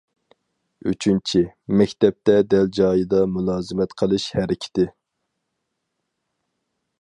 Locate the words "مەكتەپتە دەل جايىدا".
1.81-3.19